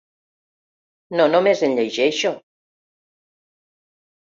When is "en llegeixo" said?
1.69-2.33